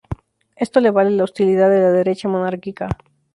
[0.55, 2.89] Esto le vale la hostilidad de la derecha monárquica.